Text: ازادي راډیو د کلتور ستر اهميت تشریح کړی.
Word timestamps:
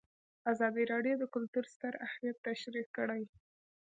ازادي 0.51 0.83
راډیو 0.93 1.15
د 1.19 1.23
کلتور 1.33 1.65
ستر 1.73 1.93
اهميت 2.05 2.37
تشریح 2.47 2.87
کړی. 2.97 3.23